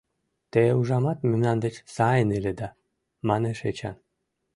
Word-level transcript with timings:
—Те, 0.51 0.63
ужамат, 0.79 1.19
мемнан 1.29 1.57
деч 1.65 1.75
сайын 1.95 2.29
иледа?— 2.37 2.69
манеш 3.27 3.59
Эчан. 3.69 3.95